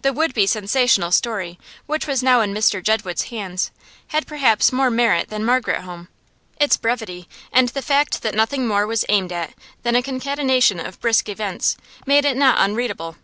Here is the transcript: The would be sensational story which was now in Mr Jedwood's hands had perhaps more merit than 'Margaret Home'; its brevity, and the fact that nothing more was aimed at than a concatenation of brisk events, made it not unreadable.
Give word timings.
The 0.00 0.12
would 0.12 0.34
be 0.34 0.48
sensational 0.48 1.12
story 1.12 1.56
which 1.86 2.04
was 2.08 2.20
now 2.20 2.40
in 2.40 2.52
Mr 2.52 2.82
Jedwood's 2.82 3.30
hands 3.30 3.70
had 4.08 4.26
perhaps 4.26 4.72
more 4.72 4.90
merit 4.90 5.28
than 5.28 5.44
'Margaret 5.44 5.82
Home'; 5.82 6.08
its 6.58 6.76
brevity, 6.76 7.28
and 7.52 7.68
the 7.68 7.80
fact 7.80 8.22
that 8.22 8.34
nothing 8.34 8.66
more 8.66 8.88
was 8.88 9.04
aimed 9.08 9.30
at 9.30 9.54
than 9.84 9.94
a 9.94 10.02
concatenation 10.02 10.80
of 10.80 11.00
brisk 11.00 11.28
events, 11.28 11.76
made 12.06 12.24
it 12.24 12.36
not 12.36 12.56
unreadable. 12.58 13.14